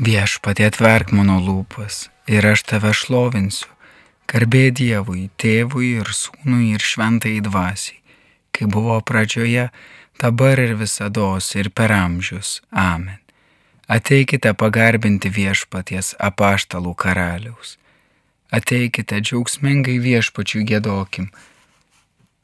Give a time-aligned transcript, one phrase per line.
[0.00, 3.68] Viešpatie atverk mano lūpas ir aš tave šlovinsiu.
[4.24, 8.00] Garbė Dievui, tėvui ir sūnui ir šventai dvasiai,
[8.56, 9.68] kai buvo pradžioje,
[10.16, 12.62] dabar ir visada ir per amžius.
[12.72, 13.20] Amen.
[13.86, 17.76] Ateikite pagarbinti viešpaties apaštalų karaliaus.
[18.48, 21.28] Ateikite džiaugsmingai viešpačių gėdokim.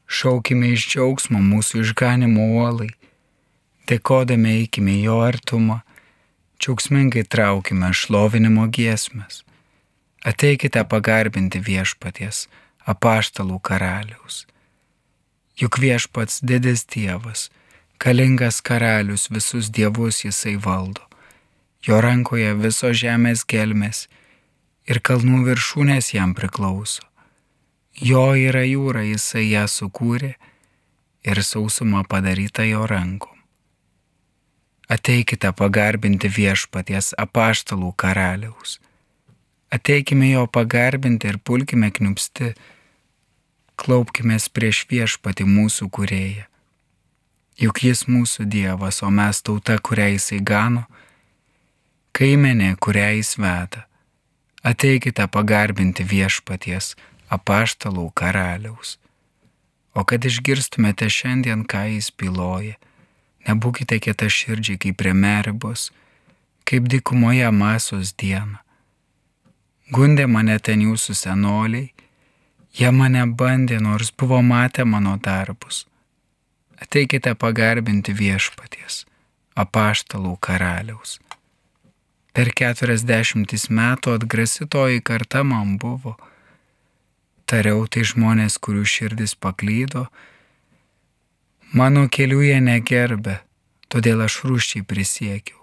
[0.04, 2.92] Šaukime iš džiaugsmo mūsų išganimo uolai.
[3.88, 5.80] Dėkodami eikime jo artumą
[6.58, 9.44] džiaugsmingai traukime šlovinimo giesmes.
[10.24, 12.48] Ateikite pagarbinti viešpaties,
[12.92, 14.46] apaštalų karaliaus.
[15.58, 17.48] Juk viešpats didis Dievas,
[17.98, 21.02] kalingas karalius visus dievus jisai valdo.
[21.86, 24.06] Jo rankoje viso žemės gelmės
[24.90, 27.02] ir kalnų viršūnės jam priklauso.
[27.94, 30.34] Jo yra jūra, jisai ją sukūrė
[31.26, 33.37] ir sausuma padaryta jo rankom.
[34.88, 38.78] Ateikite pagarbinti viešpaties apaštalų karaliaus.
[39.68, 42.54] Ateikime jo pagarbinti ir pulkime kniupsti,
[43.76, 46.46] klaupkime prieš viešpati mūsų kurėją.
[47.60, 50.86] Juk jis mūsų Dievas, o mes tauta, kurią jisai gano,
[52.16, 53.84] kaimenė, kurią jis veda.
[54.64, 56.94] Ateikite pagarbinti viešpaties
[57.28, 58.96] apaštalų karaliaus.
[59.92, 62.78] O kad išgirstumėte šiandien, ką jis piloja,
[63.48, 65.88] Nebūkite kieta širdžiai kaip prie meribos,
[66.68, 68.60] kaip dikumoje masos dieną.
[69.88, 71.86] Gundė mane ten jūsų senoliai,
[72.76, 75.86] jie mane bandė, nors buvo matę mano darbus.
[76.76, 79.06] Ateikite pagarbinti viešpaties,
[79.56, 81.16] apaštalų karaliaus.
[82.36, 86.12] Per keturiasdešimtis metų atgrasitoji karta man buvo.
[87.48, 90.04] Tariau tai žmonės, kurių širdis paklydo,
[91.68, 93.34] Mano kelių jie negerbė,
[93.92, 95.58] todėl aš rūščiai prisiekiau.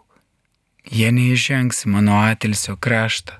[0.85, 3.39] Jie neižengs mano atilsio kraštą.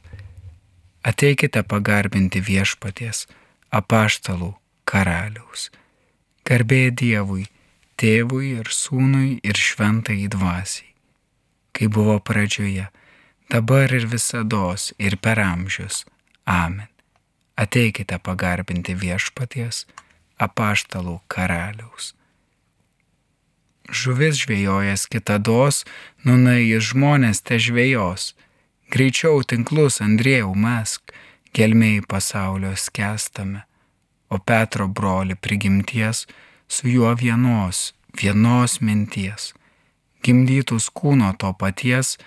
[1.05, 3.27] Ateikite pagarbinti viešpaties,
[3.69, 4.55] apaštalų
[4.89, 5.69] karaliaus.
[6.41, 7.45] Garbė Dievui,
[8.01, 10.90] tėvui ir sūnui ir šventai dvasiai.
[11.69, 12.90] Kai buvo pradžioje,
[13.53, 16.01] dabar ir visados ir per amžius.
[16.50, 16.90] Amen.
[17.53, 19.85] Ateikite pagarbinti viešpaties,
[20.41, 22.16] apaštalų karaliaus
[23.90, 25.84] žuvis žvėjojas kitados,
[26.25, 28.34] nunais žmonės te žvėjos.
[28.91, 31.13] Greičiau tinklus Andriejau mesk,
[31.53, 33.66] gelmiai pasaulio skęstame,
[34.29, 36.25] o Petro broli prigimties
[36.68, 39.53] su juo vienos, vienos minties.
[40.23, 42.17] Gimdytus kūno to paties,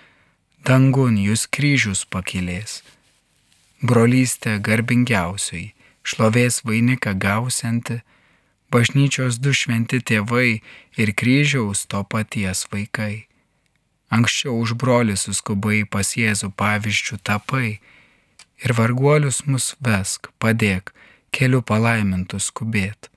[0.65, 2.81] dangun jūs kryžius pakilės.
[3.83, 8.01] Brolystė garbingiausiai, šlovės vainiką gausianti,
[8.73, 10.61] bažnyčios du šventi tėvai
[10.97, 13.25] ir kryžiaus to paties vaikai.
[14.09, 17.79] Anksčiau už brolį suskubai pas Jėzų pavyzdžių tapai
[18.63, 20.93] ir varguolius mus vesk, padėk,
[21.31, 23.09] keliu palaimintų skubėt.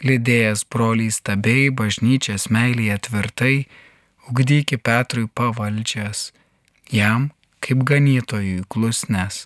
[0.00, 3.56] Lydėjęs broliai stabei bažnyčias meilėje tvirtai,
[4.30, 6.30] ugdyki Petrui pavaldžias,
[6.88, 7.28] jam
[7.60, 9.44] kaip ganytojui klusnes,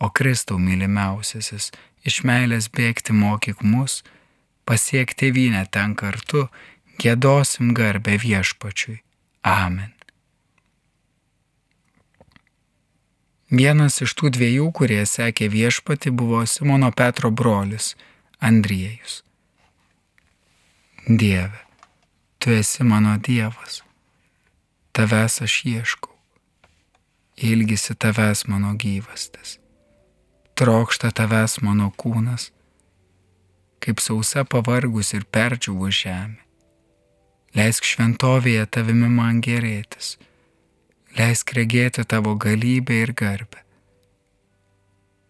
[0.00, 1.68] o Kristau mylimiausiasis,
[2.08, 4.00] iš meilės bėgti mokyk mus,
[4.68, 6.48] pasiek tėvynę ten kartu,
[7.00, 8.98] gėdosim garbę viešpačiui.
[9.48, 9.94] Amen.
[13.48, 17.94] Vienas iš tų dviejų, kurie sekė viešpati, buvo Simono Petro brolis
[18.44, 19.22] Andriejus.
[21.08, 21.56] Dieve,
[22.36, 23.80] tu esi mano Dievas,
[24.92, 26.12] tavęs aš ieškau,
[27.40, 29.56] ilgisi tavęs mano gyvastis,
[30.60, 32.50] trokšta tavęs mano kūnas
[33.82, 36.42] kaip sausa pavargus ir perdžiuvo žemė.
[37.56, 40.16] Leisk šventovėje tavimi man gerėtis,
[41.16, 43.64] leisk regėti tavo galybę ir garbę.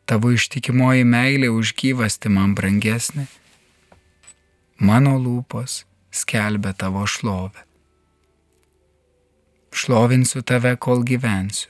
[0.08, 3.28] Tavo ištikimoji meilė už gyvasti man brangesnė,
[4.80, 7.64] mano lūpos skelbia tavo šlovę.
[9.78, 11.68] Šlovinsiu tave, kol gyvensiu,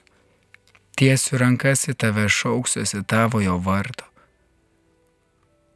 [0.97, 4.08] tiesiu rankas į tave šauksiuosi tavojo vardo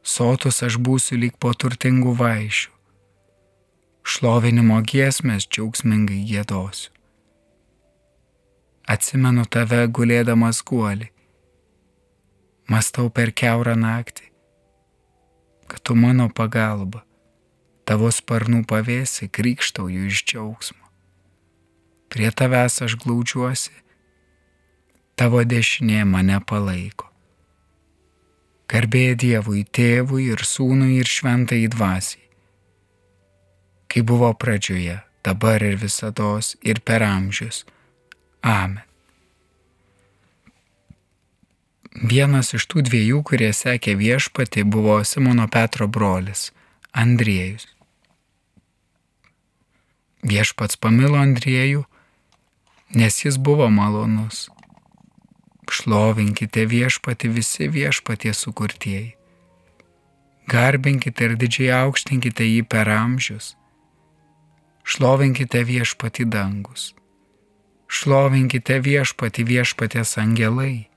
[0.03, 2.71] sotus aš būsiu lyg po turtingų vaišių.
[4.03, 6.91] Šlovinimo giesmės džiaugsmingai gėdosiu.
[8.83, 11.07] Atsimenu tave gulėdamas guolį,
[12.67, 14.27] mastau per keurą naktį,
[15.71, 17.05] kad tu mano pagalba,
[17.87, 20.83] tavo sparnų pavėsi krikštauju iš džiaugsmo.
[22.11, 23.71] Prie tavęs aš glaudžiuosi,
[25.15, 27.12] tavo dešinė mane palaiko.
[28.71, 32.23] Garbė Dievui, tėvui ir sūnui ir šventai dvasiai.
[33.91, 37.65] Kai buvo pradžioje, dabar ir visada ir per amžius.
[38.41, 38.81] Amen.
[41.93, 46.51] Vienas iš tų dviejų, kurie sekė viešpatį, buvo Simono Petro brolis-
[47.03, 47.67] Andriejus.
[50.23, 51.85] Viešpats pamilo Andriejų,
[52.95, 54.49] nes jis buvo malonus
[55.71, 59.15] Šlovinkite viešpati visi viešpatie sukurtieji.
[60.47, 63.53] Garbinkite ir didžiai aukštinkite jį per amžius.
[64.83, 66.91] Šlovinkite viešpati dangus.
[67.87, 70.89] Šlovinkite viešpati viešpatės angelai.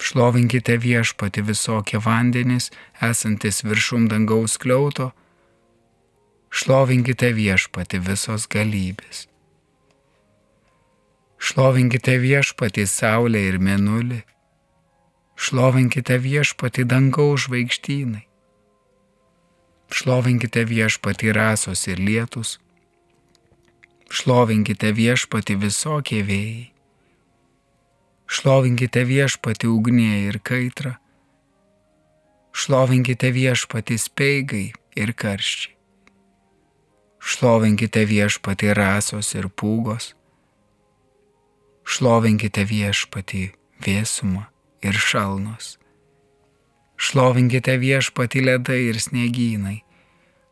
[0.00, 5.10] Šlovinkite viešpati visokie vandenys, esantis viršum dangaus kliauto.
[6.50, 9.26] Šlovinkite viešpati visos galybės.
[11.36, 14.22] Šlovinkite viešpatį Saulę ir Mėnulį.
[15.36, 18.24] Šlovinkite viešpatį dangaus žvaigždynai.
[19.92, 22.56] Šlovinkite viešpatį rasos ir lietus.
[24.08, 26.72] Šlovinkite viešpatį visokie vėjai.
[28.26, 30.96] Šlovinkite viešpatį ugnie ir kaitrą.
[32.56, 34.66] Šlovinkite viešpatį speigai
[34.96, 35.76] ir karščiai.
[37.20, 40.15] Šlovinkite viešpatį rasos ir pūgos
[41.86, 43.42] Šlovinkite viešpatį
[43.86, 44.48] vėsumą
[44.82, 45.76] ir šalnos.
[46.98, 49.76] Šlovinkite viešpatį ledai ir sniegynai.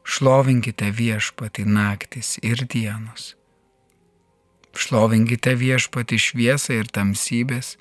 [0.04, 3.32] Šlovinkite viešpatį naktis ir dienos.
[4.78, 7.74] Šlovinkite viešpatį šviesą ir tamsybės.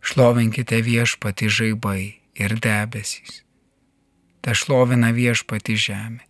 [0.00, 2.02] Šlovinkite viešpatį žaibai
[2.40, 3.42] ir debesys.
[4.40, 6.24] Ta šlovina viešpatį žemė.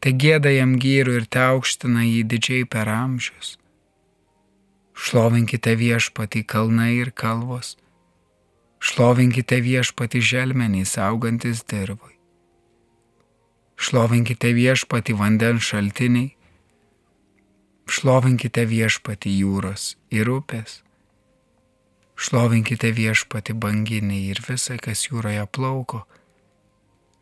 [0.00, 3.56] Te gėda jam gyrių ir te aukština jį didžiai per amžius.
[5.00, 7.72] Šlovinkite viešpatį kalnai ir kalvos.
[8.84, 12.18] Šlovinkite viešpatį želmenys augantis dirvui.
[13.80, 16.34] Šlovinkite viešpatį vandens šaltiniai.
[17.88, 20.82] Šlovinkite viešpatį jūros ir upės.
[22.20, 26.04] Šlovinkite viešpatį banginiai ir visą, kas jūroje plauko.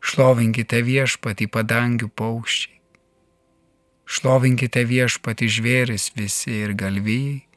[0.03, 2.75] Šlovinkite viešpatį padangių paukščiai.
[4.03, 7.48] Šlovinkite viešpatį žvėris visi ir galvijai.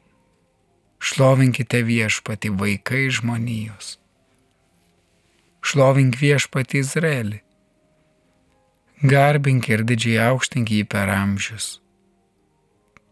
[1.03, 3.97] Šlovinkite viešpati vaikai žmonijos.
[5.59, 7.39] Šlovink viešpati Izraelį.
[9.11, 11.65] Garbink ir didžiai aukštink jį per amžius.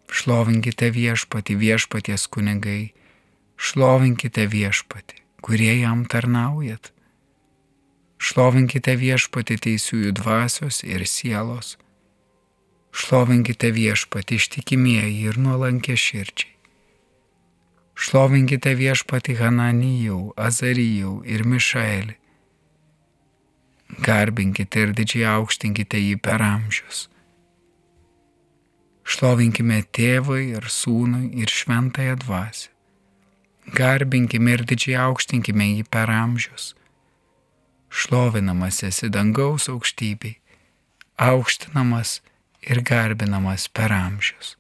[0.08, 2.94] Šlovinkite viešpati viešpaties kunigai.
[3.60, 6.94] Šlovinkite viešpati, kurie jam tarnaujat.
[8.24, 11.76] Šlovinkite viešpati teisiųjų dvasios ir sielos.
[12.96, 16.61] Šlovinkite viešpati ištikimieji ir nuolankė širdžiai.
[18.02, 22.16] Šlovinkite viešpati Hananijau, Azarijau ir Mišaelį.
[24.02, 27.04] Garbinkite ir didžiai aukštinkite jį per amžius.
[29.06, 32.72] Šlovinkime tėvui ir sūnui ir šventąją dvasę.
[33.78, 36.72] Garbinkime ir didžiai aukštinkime jį per amžius.
[37.92, 40.40] Šlovinamas esi dangaus aukštybei,
[41.30, 42.16] aukštinamas
[42.66, 44.56] ir garbinamas per amžius.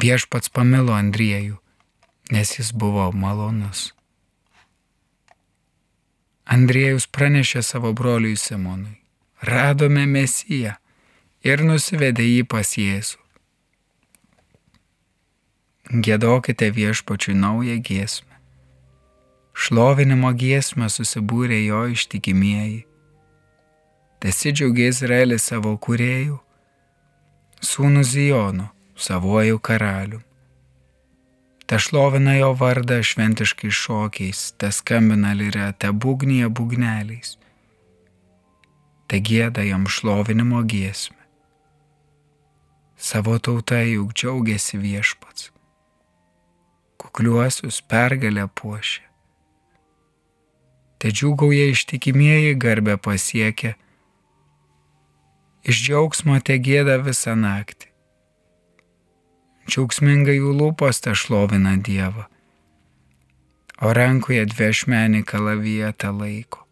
[0.00, 1.58] Viešpats pamilo Andriejų,
[2.32, 3.90] nes jis buvo malonus.
[6.48, 8.96] Andriejus pranešė savo broliui Simonui,
[9.44, 10.78] radome Mesiją
[11.44, 13.20] ir nusivedė jį pas Jėzų.
[15.92, 18.38] Gėdokite viešpačiui naują giesmę.
[19.52, 22.86] Šlovinimo giesmę susibūrė jo ištikimieji.
[24.24, 26.38] Tesidžiaugia Izraelis savo kuriejų,
[27.60, 28.70] sūnų Zijonu
[29.02, 30.20] savuoju karaliu.
[31.66, 37.36] Te šlovina jo vardą šventiškais šokiais, te skambina lyrė, te būgnija būgneliais.
[39.08, 41.16] Te gėda jam šlovinimo giesmę.
[42.96, 45.50] Savo tauta juk džiaugiasi viešpats.
[47.00, 49.06] Kukliuosius pergalę puošia.
[51.02, 53.72] Te džiugauja ištikimieji garbę pasiekia.
[55.66, 57.91] Iš džiaugsmo te gėda visą naktį
[59.72, 62.26] džiaugsmingai jų lūpos te šlovina Dievą,
[63.80, 66.66] o rankoje dviešmenį kalaviją te laiko,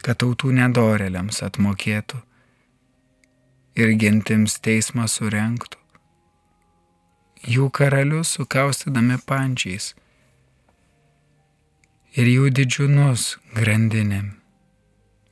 [0.00, 2.22] kad tautų nedoreliams atmokėtų
[3.76, 5.76] ir gentims teismą surenktų,
[7.44, 9.90] jų karalius sukaustydami pančiais
[12.16, 13.26] ir jų didžiūnus
[13.58, 14.32] grandinėm,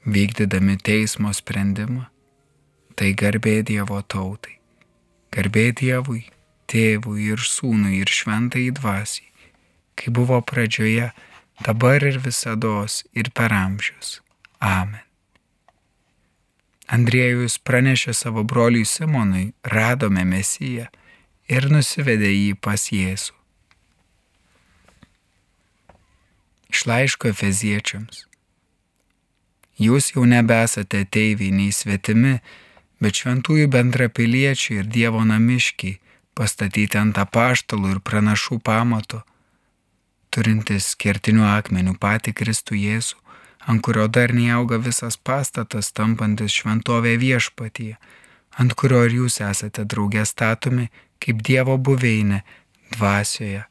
[0.04, 2.04] vykdydami teismo sprendimą,
[2.92, 4.58] tai garbė Dievo tautai.
[5.35, 6.29] Garbė Dievui,
[6.71, 9.31] Tėvui ir Sūnui ir Šventai Dvasiai,
[9.99, 11.11] kai buvo pradžioje,
[11.67, 14.21] dabar ir visados ir per amžius.
[14.62, 15.03] Amen.
[16.87, 20.87] Andriejus pranešė savo broliui Simonui, radome Mesiją
[21.49, 23.35] ir nusivedė jį pas Jėzų.
[26.75, 28.26] Iš laiško Efeziečiams.
[29.81, 32.37] Jūs jau nebesate ateiviai nei svetimi,
[33.03, 35.99] bet šventųjų bendrapiliečiai ir Dievo namiškiai,
[36.35, 39.23] pastatyti ant apaštalų ir pranašų pamato,
[40.35, 43.21] turintis kertinių akmenių patį Kristų Jėzų,
[43.71, 47.99] ant kurio darniai auga visas pastatas, tampantis šventovė viešpatyje,
[48.59, 50.91] ant kurio ir jūs esate draugė statomi
[51.23, 52.43] kaip Dievo buveinė
[52.97, 53.65] dvasioje.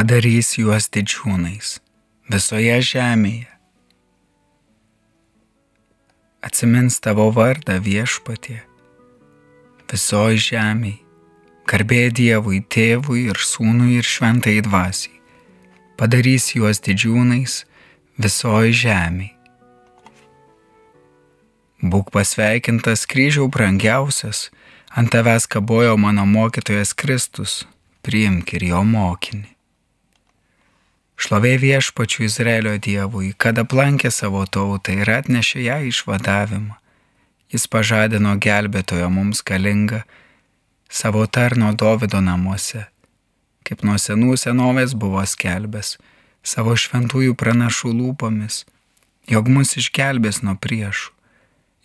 [0.00, 1.74] Padarys juos didžiūnais
[2.32, 3.50] visoje žemėje.
[6.40, 8.62] Atsimins tavo vardą viešpatie
[9.92, 11.02] visoji žemėje.
[11.68, 15.20] Garbė Dievui, tėvui ir sūnui ir šventai dvasiai.
[16.00, 17.60] Padarys juos didžiūnais
[18.16, 19.36] visoji žemėje.
[21.92, 24.46] Būk pasveikintas kryžiau brangiausias,
[24.96, 27.62] ant tavęs kabojo mano mokytojas Kristus,
[28.00, 29.59] priimk ir jo mokinį.
[31.20, 36.78] Šlovė viešpačių Izraelio Dievui, kad aplankė savo tautą ir atnešė ją išvadavimą.
[37.52, 40.00] Jis pažadino gelbėtojo mums galingą
[40.88, 42.86] savo tarno Dovido namuose,
[43.68, 45.98] kaip nuo senų senovės buvo skelbęs
[46.42, 48.64] savo šventųjų pranašų lūpomis,
[49.28, 51.12] jog mus išgelbės nuo priešų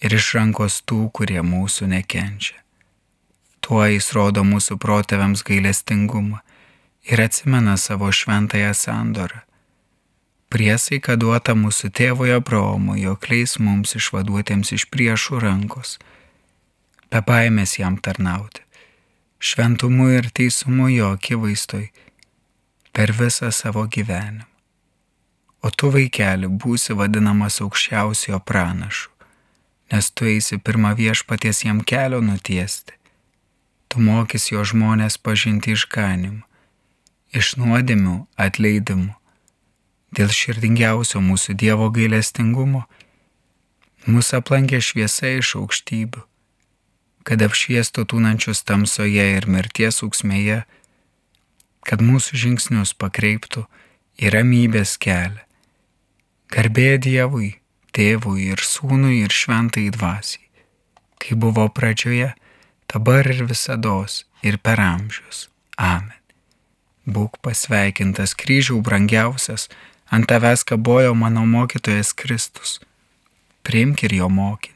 [0.05, 2.55] ir iš rankos tų, kurie mūsų nekenčia.
[3.59, 6.39] Tuo jis rodo mūsų protėviams gailestingumą
[7.05, 9.39] ir atsimena savo šventąją sandorą.
[10.49, 15.97] Priesaika duota mūsų tėvoje Abraomui, jog leis mums išvaduotiems iš priešų rankos,
[17.11, 18.61] be baimės jam tarnauti,
[19.39, 21.89] šventumu ir teisumu jo akivaizdoj
[22.93, 24.47] per visą savo gyvenimą.
[25.65, 29.09] O tu vaikeli būsi vadinamas aukščiausiojo pranašu,
[29.91, 32.93] nes tu eisi pirmą viešpaties jam kelio nutiesti.
[33.89, 36.45] Tu mokys jo žmonės pažinti išganimą
[37.35, 39.11] iš nuodėmių atleidimu.
[40.15, 42.85] Dėl širdingiausio mūsų Dievo gailestingumo
[44.05, 46.21] mūsų aplankė šviesa iš aukštybių,
[47.27, 50.61] kad apšviestų tūnančius tamsoje ir mirties auksmėje,
[51.85, 53.65] kad mūsų žingsnius pakreiptų
[54.21, 55.41] į ramybės kelią.
[56.53, 57.55] Garbė Dievui,
[57.95, 60.45] Tėvui ir Sūnui ir Šventai Dvasiai,
[61.19, 62.33] kai buvo pradžioje,
[62.91, 63.97] dabar ir visada
[64.45, 65.49] ir per amžius.
[65.75, 66.24] Amen.
[67.05, 69.69] Būk pasveikintas kryžių brangiausias,
[70.09, 72.79] ant tavęs kabojo mano mokytojas Kristus.
[73.65, 74.73] Priimk ir jo mokinį.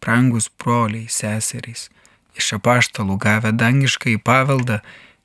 [0.00, 1.88] Prangus broliai, seserys,
[2.36, 4.82] iš apaštalų gavę dangišką į paveldą,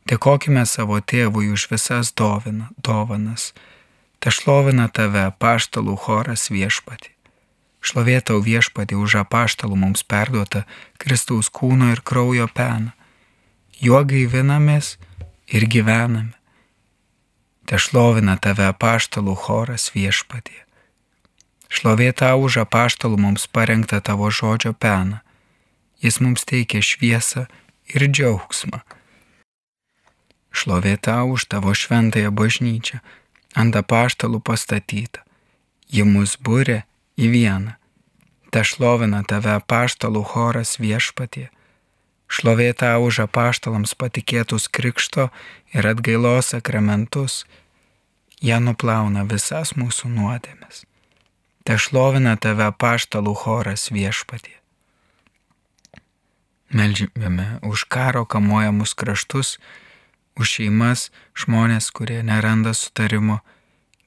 [0.08, 3.52] dėkojime savo tėvui už visas dovina, dovanas.
[4.24, 7.12] Te šlovina tave apaštalų choras viešpati.
[7.82, 10.64] Šlovėtau viešpati už apaštalų mums perduotą
[11.02, 12.94] Kristaus kūno ir kraujo peną.
[13.82, 14.98] Juo gaivinamės,
[15.52, 16.34] ir gyvename.
[17.68, 20.64] Te šlovina tave apaštalų choras viešpatie.
[21.72, 25.22] Šlovė tau už apaštalų mums parengtą tavo žodžio peną.
[26.04, 27.46] Jis mums teikia šviesą
[27.94, 28.82] ir džiaugsmą.
[30.52, 33.00] Šlovė tau už tavo šventąją bažnyčią,
[33.56, 35.24] ant apaštalų pastatytą.
[35.92, 36.84] Ji mus būrė
[37.16, 37.78] į vieną.
[38.52, 41.48] Te šlovina tave apaštalų choras viešpatie
[42.32, 45.28] Šlovė tau už apaštalams patikėtus krikšto
[45.76, 47.44] ir atgailos sakramentus.
[48.40, 50.86] Jie nuplauna visas mūsų nuodėmes.
[51.68, 54.56] Te šlovina tave apaštalų choras viešpatie.
[56.72, 59.60] Meldžiame už karo kamuojamus kraštus,
[60.40, 63.42] už šeimas, žmonės, kurie neranda sutarimo,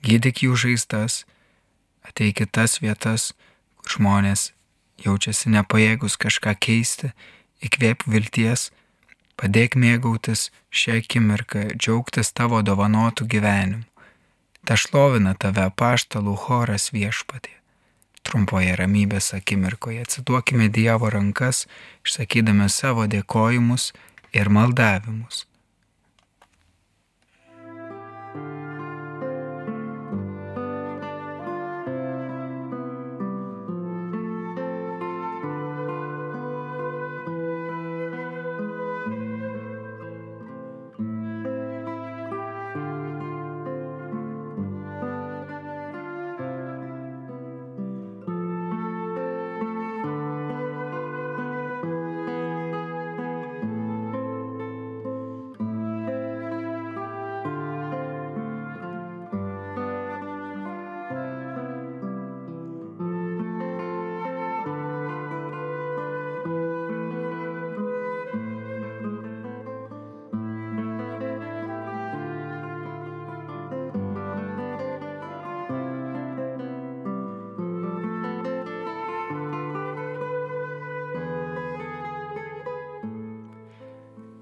[0.00, 1.26] gydyk jų žaizdas,
[2.08, 3.34] ateik į tas vietas,
[3.76, 4.54] kur žmonės
[5.04, 7.12] jaučiasi nepajėgus kažką keisti,
[7.66, 8.70] įkvėp vilties,
[9.40, 13.84] padėk mėgautis šią akimirką, džiaugtis tavo dovanotų gyvenimu.
[14.64, 17.52] Ta šlovina tave paštalų choras viešpatė.
[18.24, 21.66] Trumpoje ramybės akimirkoje atsiduokime Dievo rankas,
[22.06, 23.90] išsakydami savo dėkojimus
[24.32, 25.44] ir maldavimus.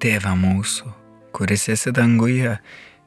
[0.02, 0.88] Tėve mūsų,
[1.30, 2.56] kuris esi danguje,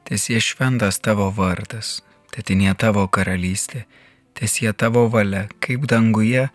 [0.08, 1.98] tiesie šventas tavo vardas,
[2.32, 3.82] tėtinė tavo karalystė,
[4.32, 6.46] tiesie tavo valia, kaip danguje,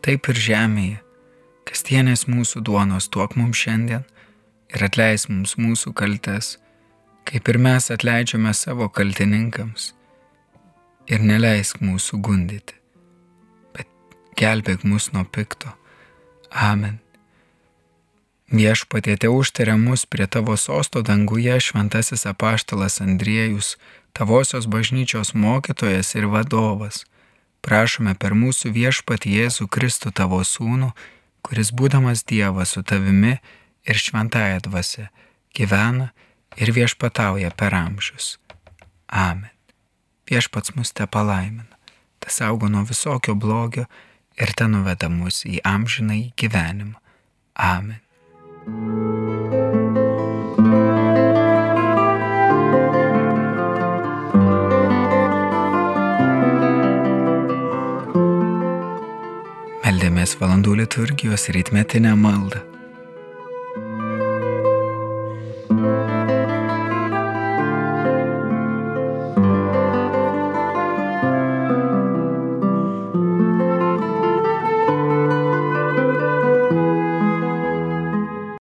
[0.00, 1.02] taip ir žemėje.
[1.68, 4.06] Kastienės mūsų duonos tuok mums šiandien
[4.72, 6.54] ir atleis mums mūsų kaltes,
[7.28, 9.92] kaip ir mes atleidžiame savo kaltininkams.
[11.12, 12.80] Ir neleisk mūsų gundyti,
[13.76, 15.76] bet gelbėk mus nuo pikto.
[16.48, 17.02] Amen.
[18.50, 23.76] Viešpatie te užtarė mus prie tavo sosto danguje šventasis apaštalas Andriejus,
[24.12, 27.04] tavosios bažnyčios mokytojas ir vadovas.
[27.62, 30.90] Prašome per mūsų viešpatį Jėzų Kristų tavo sūnų,
[31.46, 33.36] kuris būdamas Dievas su tavimi
[33.86, 35.06] ir šventąją dvasę
[35.54, 36.10] gyvena
[36.58, 38.38] ir viešpatauja per amžius.
[39.06, 39.54] Amen.
[40.26, 41.78] Viešpats mus te palaimina,
[42.18, 43.86] te saugo nuo visokio blogio
[44.34, 46.98] ir te nuveda mus į amžinai gyvenimą.
[47.54, 48.09] Amen.
[59.90, 62.60] Meldėmės valandų liturgijos rytmetinę maldą.